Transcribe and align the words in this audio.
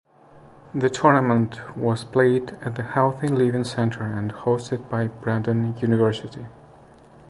The 0.73 0.89
tournament 0.89 1.77
was 1.77 2.05
played 2.05 2.57
at 2.63 2.73
the 2.73 2.81
Healthy 2.81 3.27
Living 3.27 3.63
Centre 3.63 4.01
and 4.01 4.33
hosted 4.33 4.89
by 4.89 5.09
Brandon 5.09 5.77
University. 5.77 6.47